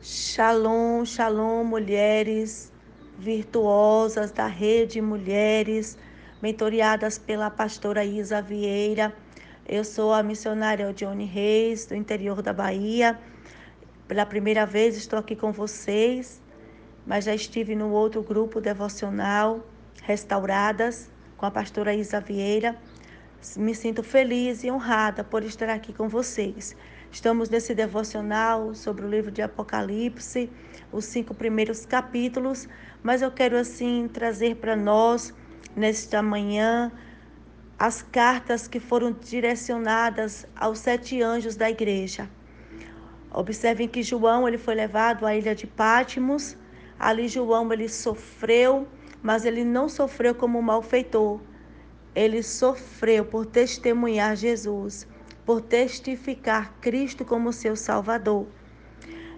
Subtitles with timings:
[0.00, 2.72] Shalom, shalom, mulheres
[3.18, 5.98] virtuosas da rede Mulheres,
[6.40, 9.12] mentoriadas pela pastora Isa Vieira.
[9.66, 13.18] Eu sou a missionária Johnny Reis, do interior da Bahia.
[14.06, 16.40] Pela primeira vez estou aqui com vocês,
[17.04, 19.66] mas já estive no outro grupo devocional,
[20.04, 22.76] Restauradas, com a pastora Isa Vieira.
[23.56, 26.76] Me sinto feliz e honrada por estar aqui com vocês.
[27.10, 30.50] Estamos nesse devocional sobre o livro de Apocalipse,
[30.92, 32.68] os cinco primeiros capítulos,
[33.02, 35.32] mas eu quero assim trazer para nós
[35.74, 36.92] nesta manhã
[37.78, 42.28] as cartas que foram direcionadas aos sete anjos da igreja.
[43.32, 46.56] Observem que João ele foi levado à ilha de Pátimos.
[46.98, 48.86] Ali João ele sofreu,
[49.22, 51.40] mas ele não sofreu como malfeitor.
[52.14, 55.06] Ele sofreu por testemunhar Jesus
[55.48, 58.46] por testificar Cristo como seu Salvador.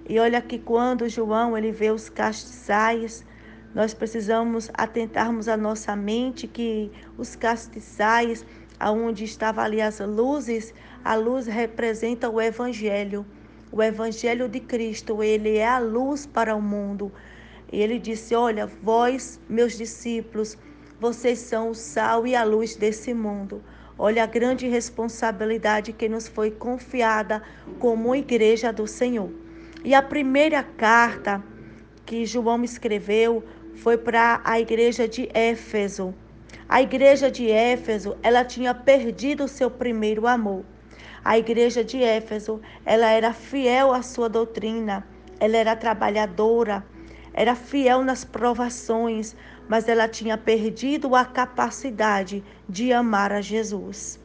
[0.08, 3.24] E olha que quando João ele vê os castiçais,
[3.72, 8.44] nós precisamos atentarmos a nossa mente que os castiçais,
[8.80, 13.24] aonde estavam ali as luzes, a luz representa o evangelho.
[13.70, 17.12] O evangelho de Cristo, ele é a luz para o mundo.
[17.72, 20.58] E ele disse: "Olha, vós, meus discípulos,
[20.98, 23.62] vocês são o sal e a luz desse mundo.
[24.02, 27.42] Olha a grande responsabilidade que nos foi confiada
[27.78, 29.30] como igreja do Senhor.
[29.84, 31.44] E a primeira carta
[32.06, 36.14] que João escreveu foi para a igreja de Éfeso.
[36.66, 40.64] A igreja de Éfeso, ela tinha perdido o seu primeiro amor.
[41.22, 45.06] A igreja de Éfeso, ela era fiel à sua doutrina,
[45.38, 46.82] ela era trabalhadora,
[47.34, 49.36] era fiel nas provações,
[49.70, 54.18] mas ela tinha perdido a capacidade de amar a Jesus.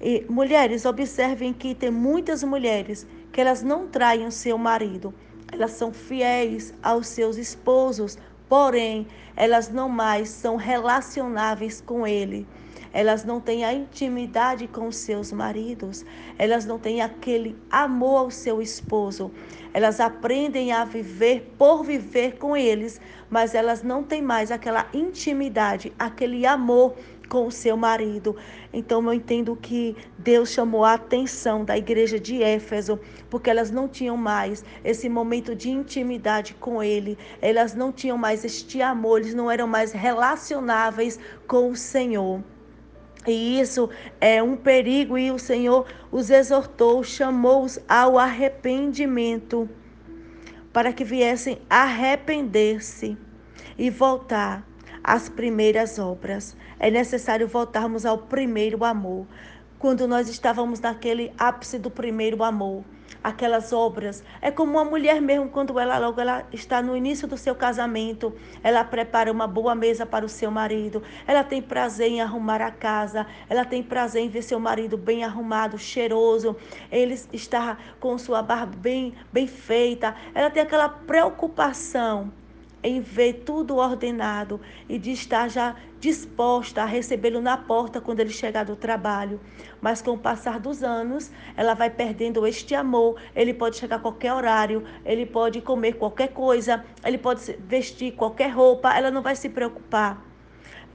[0.00, 5.14] E mulheres, observem que tem muitas mulheres que elas não traem o seu marido,
[5.52, 12.44] elas são fiéis aos seus esposos, porém elas não mais são relacionáveis com ele.
[12.94, 16.06] Elas não têm a intimidade com seus maridos,
[16.38, 19.32] elas não têm aquele amor ao seu esposo.
[19.72, 25.92] Elas aprendem a viver por viver com eles, mas elas não têm mais aquela intimidade,
[25.98, 26.94] aquele amor
[27.28, 28.36] com o seu marido.
[28.72, 33.88] Então eu entendo que Deus chamou a atenção da igreja de Éfeso, porque elas não
[33.88, 37.18] tinham mais esse momento de intimidade com ele.
[37.42, 41.18] Elas não tinham mais este amor, eles não eram mais relacionáveis
[41.48, 42.53] com o Senhor.
[43.26, 43.88] E isso
[44.20, 49.68] é um perigo, e o Senhor os exortou, chamou-os ao arrependimento,
[50.72, 53.16] para que viessem arrepender-se
[53.78, 54.66] e voltar
[55.02, 56.56] às primeiras obras.
[56.78, 59.26] É necessário voltarmos ao primeiro amor.
[59.78, 62.84] Quando nós estávamos naquele ápice do primeiro amor,
[63.24, 64.22] aquelas obras.
[64.42, 68.34] É como uma mulher mesmo, quando ela logo ela está no início do seu casamento,
[68.62, 72.70] ela prepara uma boa mesa para o seu marido, ela tem prazer em arrumar a
[72.70, 76.54] casa, ela tem prazer em ver seu marido bem arrumado, cheiroso,
[76.92, 82.30] ele está com sua barba bem, bem feita, ela tem aquela preocupação
[82.84, 88.28] em ver tudo ordenado e de estar já disposta a recebê-lo na porta quando ele
[88.28, 89.40] chegar do trabalho.
[89.80, 93.18] Mas com o passar dos anos, ela vai perdendo este amor.
[93.34, 98.50] Ele pode chegar a qualquer horário, ele pode comer qualquer coisa, ele pode vestir qualquer
[98.50, 100.22] roupa, ela não vai se preocupar.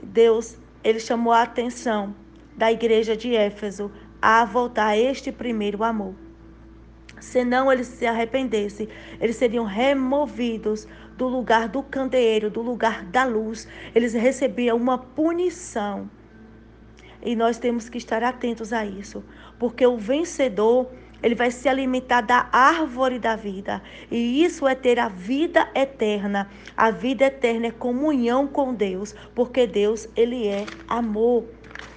[0.01, 2.15] Deus, ele chamou a atenção
[2.55, 3.91] da igreja de Éfeso
[4.21, 6.13] a voltar a este primeiro amor.
[7.19, 8.87] Senão eles se arrependessem,
[9.19, 10.87] eles seriam removidos
[11.19, 13.67] do lugar do candeeiro, do lugar da luz.
[13.93, 16.09] Eles recebiam uma punição.
[17.21, 19.21] E nós temos que estar atentos a isso,
[19.59, 20.89] porque o vencedor,
[21.21, 23.81] ele vai se alimentar da árvore da vida.
[24.09, 26.49] E isso é ter a vida eterna.
[26.77, 31.43] A vida eterna é comunhão com Deus, porque Deus, ele é amor.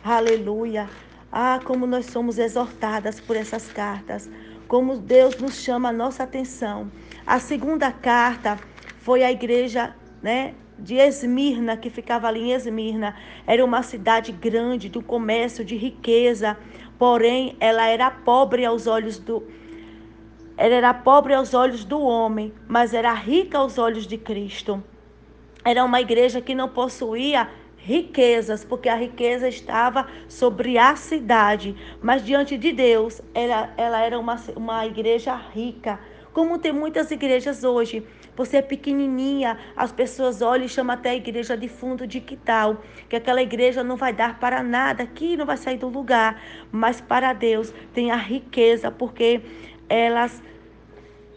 [0.02, 0.90] Aleluia.
[1.30, 4.28] Ah, como nós somos exortadas por essas cartas.
[4.66, 6.90] Como Deus nos chama a nossa atenção.
[7.24, 8.58] A segunda carta
[9.02, 13.16] foi a igreja, né, de Esmirna, que ficava ali em Esmirna.
[13.46, 16.56] Era uma cidade grande, do comércio, de riqueza,
[16.98, 19.42] porém ela era pobre aos olhos do
[20.56, 24.84] ela era pobre aos olhos do homem, mas era rica aos olhos de Cristo.
[25.64, 32.24] Era uma igreja que não possuía riquezas, porque a riqueza estava sobre a cidade, mas
[32.24, 35.98] diante de Deus, ela, ela era uma, uma igreja rica,
[36.32, 38.06] como tem muitas igrejas hoje.
[38.34, 42.82] Você é pequenininha, as pessoas olham e chamam até a igreja de fundo de quintal,
[43.08, 46.40] que aquela igreja não vai dar para nada, que não vai sair do lugar,
[46.70, 49.42] mas para Deus tem a riqueza, porque
[49.86, 50.42] elas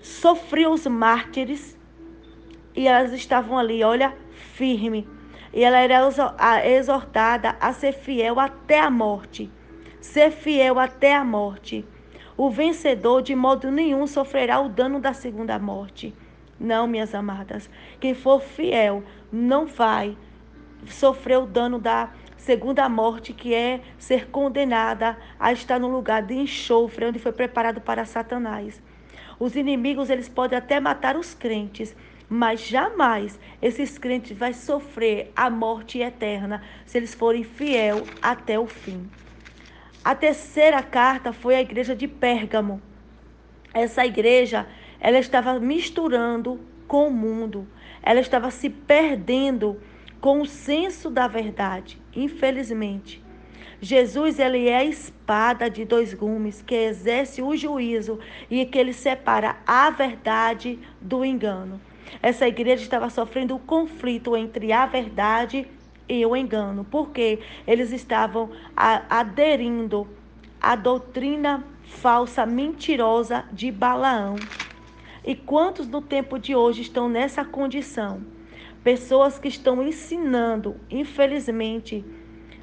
[0.01, 1.77] sofriam os mártires
[2.73, 4.15] e elas estavam ali, olha,
[4.53, 5.05] firme.
[5.53, 5.99] E ela era
[6.65, 9.49] exortada a ser fiel até a morte.
[9.99, 11.85] Ser fiel até a morte.
[12.37, 16.13] O vencedor de modo nenhum sofrerá o dano da segunda morte.
[16.59, 17.69] Não, minhas amadas.
[17.99, 20.17] Quem for fiel não vai
[20.87, 26.35] sofrer o dano da segunda morte, que é ser condenada a estar no lugar de
[26.35, 28.81] enxofre, onde foi preparado para Satanás.
[29.39, 31.95] Os inimigos, eles podem até matar os crentes,
[32.29, 38.65] mas jamais esses crentes vão sofrer a morte eterna se eles forem fiel até o
[38.65, 39.09] fim.
[40.03, 42.81] A terceira carta foi a igreja de Pérgamo.
[43.73, 44.67] Essa igreja,
[45.05, 47.67] ela estava misturando com o mundo.
[48.01, 49.79] Ela estava se perdendo
[50.19, 53.23] com o senso da verdade, infelizmente.
[53.79, 58.17] Jesus ele é a espada de dois gumes que exerce o juízo
[58.49, 61.79] e que ele separa a verdade do engano.
[62.19, 65.67] Essa igreja estava sofrendo o um conflito entre a verdade
[66.09, 67.37] e o engano, porque
[67.67, 70.07] eles estavam aderindo
[70.59, 74.35] à doutrina falsa, mentirosa de Balaão.
[75.27, 78.21] E quantos no tempo de hoje estão nessa condição?
[78.83, 82.05] Pessoas que estão ensinando, infelizmente,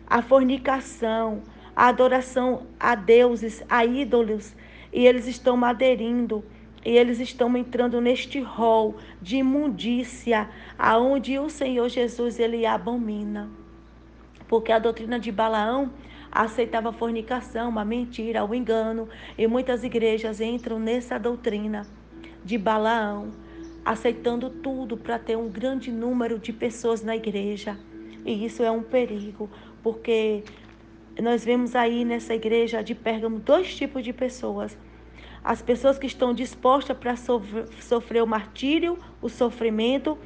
[0.07, 1.43] a fornicação,
[1.75, 4.55] a adoração a deuses, a ídolos,
[4.93, 6.45] e eles estão aderindo
[6.85, 10.49] e eles estão entrando neste rol de imundícia,
[10.79, 13.51] aonde o Senhor Jesus ele abomina.
[14.47, 15.93] Porque a doutrina de Balaão
[16.31, 21.87] aceitava a fornicação, a mentira, o engano, e muitas igrejas entram nessa doutrina
[22.45, 23.33] de Balaão,
[23.85, 27.79] aceitando tudo para ter um grande número de pessoas na igreja.
[28.25, 29.51] E isso é um perigo,
[29.83, 30.45] porque
[31.21, 34.77] nós vemos aí nessa igreja de Pérgamo dois tipos de pessoas
[35.45, 40.17] as pessoas que estão dispostas para sofrer o martírio, o sofrimento,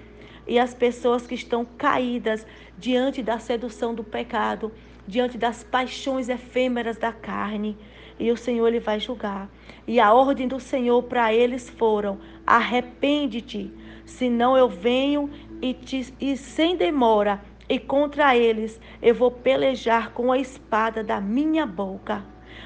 [0.46, 2.46] e as pessoas que estão caídas
[2.78, 4.70] diante da sedução do pecado,
[5.06, 7.76] diante das paixões efêmeras da carne.
[8.18, 9.48] E o Senhor ele vai julgar.
[9.86, 13.72] E a ordem do Senhor para eles foram: arrepende-te,
[14.04, 15.30] senão eu venho
[15.60, 21.20] e, te, e sem demora, e contra eles eu vou pelejar com a espada da
[21.20, 22.24] minha boca.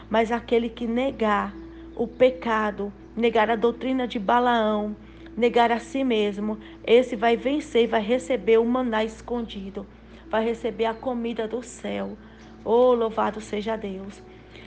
[0.08, 1.54] Mas aquele que negar
[1.96, 4.96] o pecado, negar a doutrina de Balaão,
[5.36, 9.86] negar a si mesmo, esse vai vencer e vai receber o maná escondido,
[10.28, 12.16] vai receber a comida do céu.
[12.64, 14.22] Oh, louvado seja Deus.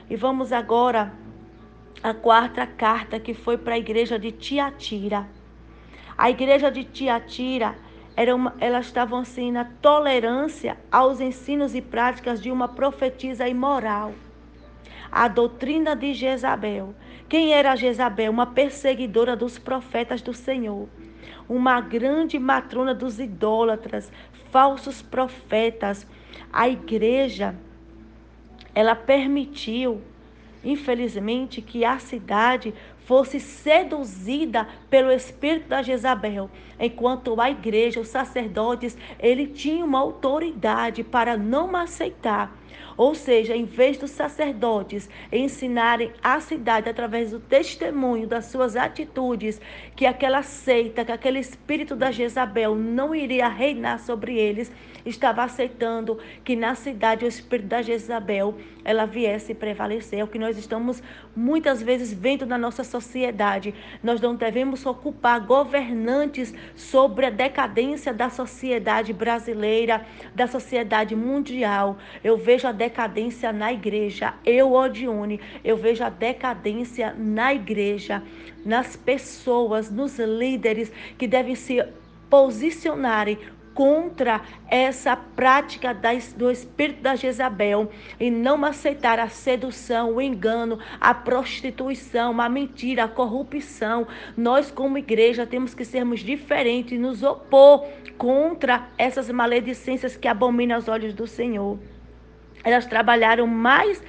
[0.10, 1.14] E vamos agora
[2.02, 5.28] à quarta carta que foi para a igreja de Tiatira.
[6.18, 7.76] A igreja de Tiatira
[8.16, 14.14] era uma, elas estavam assim na tolerância aos ensinos e práticas de uma profetisa imoral.
[15.12, 16.94] A doutrina de Jezabel
[17.34, 18.32] quem era Jezabel?
[18.32, 20.88] Uma perseguidora dos profetas do Senhor.
[21.50, 24.12] Uma grande matrona dos idólatras,
[24.52, 26.06] falsos profetas.
[26.52, 27.56] A igreja,
[28.74, 30.02] ela permitiu,
[30.64, 32.74] infelizmente, que a cidade
[33.06, 36.50] fosse seduzida pelo espírito da Jezabel,
[36.80, 42.62] enquanto a igreja, os sacerdotes, ele tinha uma autoridade para não aceitar
[42.98, 49.60] ou seja, em vez dos sacerdotes ensinarem a cidade através do testemunho das suas atitudes,
[49.96, 54.71] que aquela seita, que aquele espírito da Jezabel não iria reinar sobre eles,
[55.06, 58.56] estava aceitando que na cidade o espírito da Jezabel
[58.86, 60.19] ela viesse prevalecer.
[60.19, 61.02] É o que nós estamos
[61.36, 63.74] muitas vezes vendo na nossa sociedade.
[64.02, 70.06] Nós não devemos ocupar governantes sobre a decadência da sociedade brasileira,
[70.36, 71.97] da sociedade mundial.
[72.24, 74.34] Eu vejo a decadência na igreja.
[74.46, 78.24] Eu, Odione, eu vejo a decadência na igreja,
[78.66, 81.84] nas pessoas, nos líderes que devem se
[82.30, 83.38] posicionarem
[83.74, 85.98] contra essa prática
[86.38, 93.06] do espírito da Jezabel e não aceitar a sedução, o engano, a prostituição, a mentira,
[93.06, 94.08] a corrupção.
[94.38, 100.76] Nós, como igreja, temos que sermos diferentes e nos opor contra essas maledicências que abominam
[100.76, 101.78] aos olhos do Senhor.
[102.64, 104.02] Elas trabalharam mais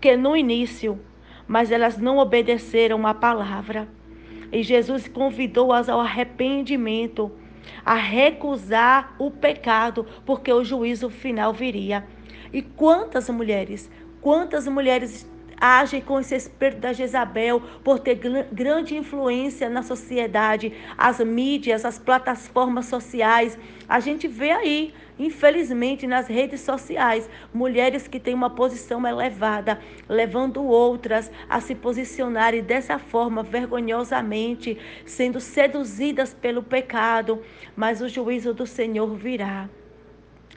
[0.00, 0.98] que no início,
[1.46, 3.88] mas elas não obedeceram à palavra.
[4.52, 7.30] E Jesus convidou-as ao arrependimento
[7.84, 12.04] a recusar o pecado, porque o juízo final viria.
[12.52, 13.90] E quantas mulheres,
[14.20, 18.14] quantas mulheres agem com esse espírito da Jezabel por ter
[18.50, 23.58] grande influência na sociedade, as mídias, as plataformas sociais.
[23.88, 30.62] A gente vê aí, infelizmente, nas redes sociais, mulheres que têm uma posição elevada, levando
[30.64, 37.42] outras a se posicionarem dessa forma, vergonhosamente, sendo seduzidas pelo pecado,
[37.76, 39.68] mas o juízo do Senhor virá.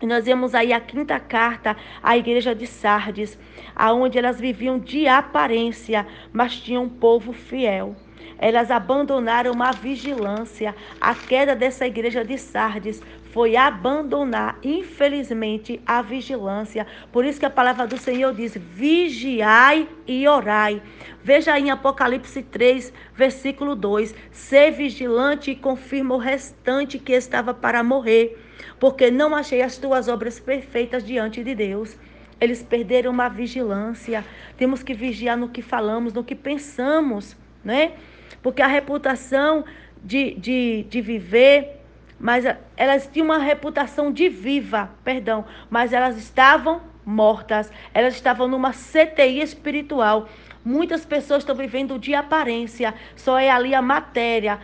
[0.01, 3.37] Nós vemos aí a quinta carta à igreja de Sardes,
[3.75, 7.95] aonde elas viviam de aparência, mas tinham um povo fiel.
[8.37, 10.75] Elas abandonaram a vigilância.
[10.99, 16.85] A queda dessa igreja de Sardes foi abandonar, infelizmente, a vigilância.
[17.11, 20.81] Por isso que a palavra do Senhor diz: vigiai e orai.
[21.23, 27.53] Veja aí em Apocalipse 3, versículo 2: ser vigilante e confirma o restante que estava
[27.53, 28.42] para morrer
[28.79, 31.97] porque não achei as tuas obras perfeitas diante de Deus.
[32.39, 34.25] Eles perderam uma vigilância.
[34.57, 37.93] Temos que vigiar no que falamos, no que pensamos, né?
[38.41, 39.63] Porque a reputação
[40.03, 41.79] de, de, de viver,
[42.19, 42.43] mas
[42.75, 47.71] elas tinham uma reputação de viva, perdão, mas elas estavam mortas.
[47.93, 50.27] Elas estavam numa CTI espiritual.
[50.65, 54.59] Muitas pessoas estão vivendo de aparência, só é ali a matéria,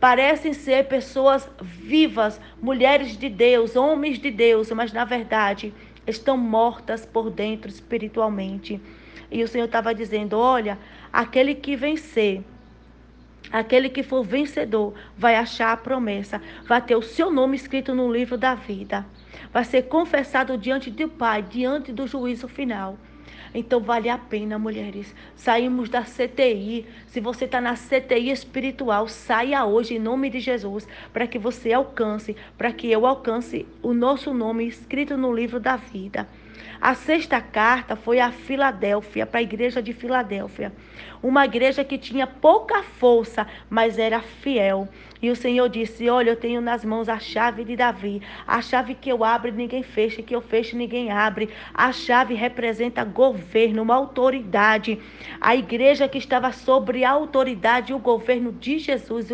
[0.00, 5.74] parecem ser pessoas vivas, mulheres de Deus, homens de Deus, mas na verdade
[6.06, 8.80] estão mortas por dentro espiritualmente.
[9.30, 10.78] E o Senhor estava dizendo: olha,
[11.12, 12.42] aquele que vencer,
[13.52, 18.10] aquele que for vencedor, vai achar a promessa, vai ter o seu nome escrito no
[18.10, 19.04] livro da vida,
[19.52, 22.96] vai ser confessado diante do Pai, diante do juízo final.
[23.54, 25.14] Então vale a pena, mulheres.
[25.34, 26.86] Saímos da CTI.
[27.06, 31.72] Se você está na CTI espiritual, saia hoje em nome de Jesus, para que você
[31.72, 36.28] alcance, para que eu alcance o nosso nome escrito no livro da vida.
[36.80, 40.72] A sexta carta foi a Filadélfia, para a igreja de Filadélfia.
[41.22, 44.88] Uma igreja que tinha pouca força, mas era fiel.
[45.20, 48.22] E o Senhor disse: Olha, eu tenho nas mãos a chave de Davi.
[48.46, 51.48] A chave que eu abro, ninguém fecha, que eu fecho, ninguém abre.
[51.74, 55.00] A chave representa governo, uma autoridade.
[55.40, 59.28] A igreja que estava sobre a autoridade e o governo de Jesus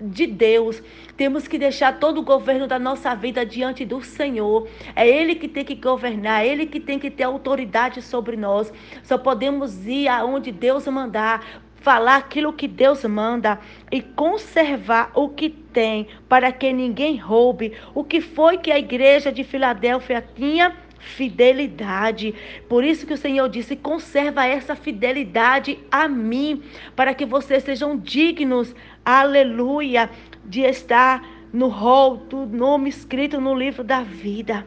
[0.00, 0.82] de Deus.
[1.16, 4.68] Temos que deixar todo o governo da nossa vida diante do Senhor.
[4.96, 8.72] É Ele que tem que governar, é Ele que tem que ter autoridade sobre nós.
[9.02, 11.44] Só podemos ir aonde Deus mandar,
[11.76, 13.58] falar aquilo que Deus manda
[13.90, 17.72] e conservar o que tem, para que ninguém roube.
[17.94, 20.76] O que foi que a igreja de Filadélfia tinha?
[21.00, 22.34] Fidelidade.
[22.68, 26.62] Por isso que o Senhor disse: conserva essa fidelidade a mim,
[26.94, 30.08] para que vocês sejam dignos, aleluia,
[30.44, 34.64] de estar no rol do nome escrito no livro da vida.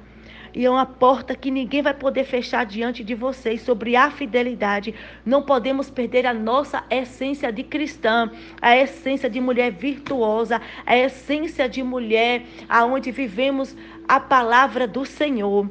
[0.56, 4.94] E é uma porta que ninguém vai poder fechar diante de vocês sobre a fidelidade.
[5.26, 8.30] Não podemos perder a nossa essência de cristã,
[8.62, 13.76] a essência de mulher virtuosa, a essência de mulher aonde vivemos
[14.08, 15.68] a palavra do Senhor.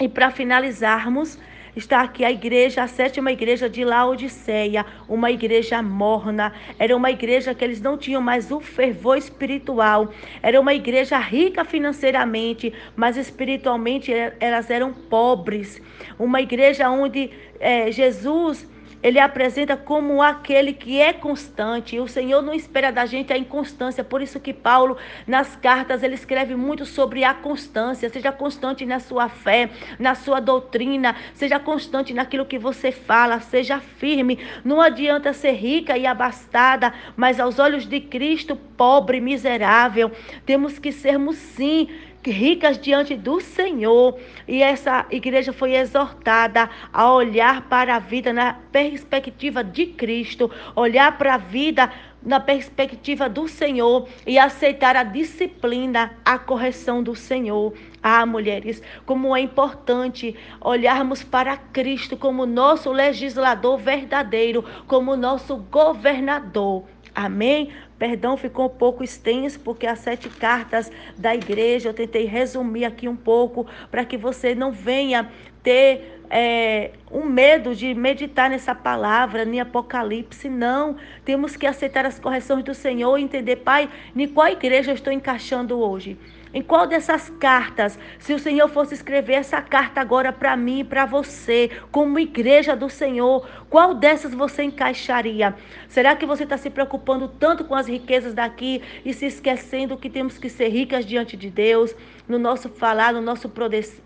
[0.00, 1.38] E para finalizarmos,
[1.76, 6.52] está aqui a igreja, a sétima igreja de Laodiceia, uma igreja morna.
[6.78, 10.12] Era uma igreja que eles não tinham mais o fervor espiritual.
[10.42, 15.80] Era uma igreja rica financeiramente, mas espiritualmente elas eram pobres.
[16.18, 17.30] Uma igreja onde
[17.60, 18.68] é, Jesus
[19.02, 21.98] ele apresenta como aquele que é constante.
[21.98, 24.04] O Senhor não espera da gente a inconstância.
[24.04, 24.96] Por isso que Paulo,
[25.26, 28.08] nas cartas, ele escreve muito sobre a constância.
[28.08, 31.16] Seja constante na sua fé, na sua doutrina.
[31.34, 33.40] Seja constante naquilo que você fala.
[33.40, 34.38] Seja firme.
[34.64, 40.12] Não adianta ser rica e abastada, mas aos olhos de Cristo, pobre, miserável.
[40.46, 41.88] Temos que sermos sim
[42.30, 44.18] ricas diante do Senhor.
[44.46, 51.18] E essa igreja foi exortada a olhar para a vida na perspectiva de Cristo, olhar
[51.18, 51.90] para a vida
[52.24, 57.74] na perspectiva do Senhor e aceitar a disciplina, a correção do Senhor.
[58.02, 66.84] Ah, mulheres, como é importante olharmos para Cristo como nosso legislador verdadeiro, como nosso governador.
[67.14, 67.70] Amém?
[68.02, 73.06] Perdão, ficou um pouco extenso, porque as sete cartas da igreja, eu tentei resumir aqui
[73.06, 75.30] um pouco, para que você não venha
[75.62, 80.96] ter é, um medo de meditar nessa palavra, em Apocalipse, não.
[81.24, 85.12] Temos que aceitar as correções do Senhor e entender, Pai, em qual igreja eu estou
[85.12, 86.18] encaixando hoje.
[86.54, 90.84] Em qual dessas cartas, se o Senhor fosse escrever essa carta agora para mim e
[90.84, 95.54] para você, como igreja do Senhor, qual dessas você encaixaria?
[95.88, 100.10] Será que você está se preocupando tanto com as riquezas daqui e se esquecendo que
[100.10, 101.94] temos que ser ricas diante de Deus,
[102.28, 103.50] no nosso falar, no nosso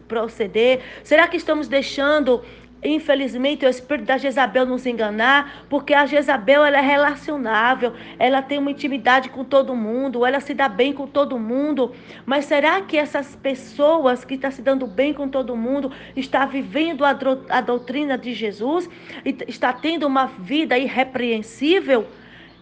[0.06, 0.82] proceder?
[1.02, 2.44] Será que estamos deixando
[2.82, 8.58] infelizmente, o espírito da Jezabel nos enganar, porque a Jezabel ela é relacionável, ela tem
[8.58, 11.92] uma intimidade com todo mundo, ela se dá bem com todo mundo.
[12.24, 17.04] Mas será que essas pessoas que estão se dando bem com todo mundo está vivendo
[17.04, 17.16] a,
[17.48, 18.88] a doutrina de Jesus?
[19.24, 22.06] Está tendo uma vida irrepreensível?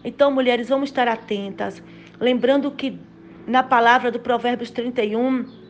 [0.03, 1.81] Então, mulheres, vamos estar atentas.
[2.19, 2.99] Lembrando que
[3.47, 5.64] na palavra do Provérbios 31,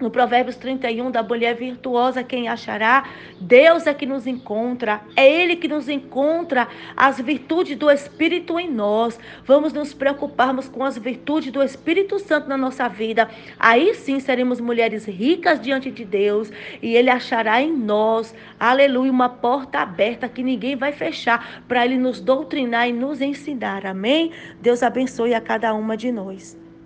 [0.00, 3.04] no Provérbios 31, da mulher virtuosa, quem achará?
[3.40, 6.66] Deus é que nos encontra, é Ele que nos encontra
[6.96, 9.18] as virtudes do Espírito em nós.
[9.44, 13.28] Vamos nos preocuparmos com as virtudes do Espírito Santo na nossa vida.
[13.58, 19.28] Aí sim seremos mulheres ricas diante de Deus e Ele achará em nós, aleluia, uma
[19.28, 23.84] porta aberta que ninguém vai fechar para Ele nos doutrinar e nos ensinar.
[23.84, 24.32] Amém?
[24.60, 26.69] Deus abençoe a cada uma de nós.